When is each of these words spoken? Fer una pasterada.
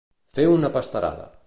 Fer 0.37 0.47
una 0.53 0.73
pasterada. 0.79 1.33